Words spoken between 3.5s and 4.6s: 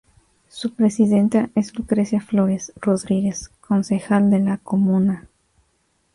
concejal de la